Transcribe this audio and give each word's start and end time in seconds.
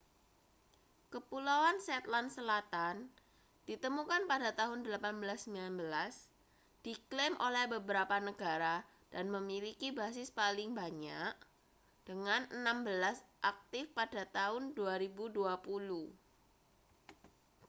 kepulauan 1.13 1.77
shetland 1.85 2.29
selatan 2.37 2.95
ditemukan 3.69 4.21
pada 4.31 4.49
tahun 4.59 4.79
1819 4.87 5.77
diklaim 6.85 7.35
oleh 7.47 7.65
beberapa 7.75 8.17
negara 8.29 8.75
dan 9.13 9.25
memiliki 9.35 9.87
basis 9.99 10.29
paling 10.39 10.69
banyak 10.81 11.33
dengan 12.07 12.41
enam 12.57 12.77
belas 12.87 13.17
aktif 13.51 13.85
pada 13.99 14.23
tahun 14.37 14.63
2020 14.73 15.37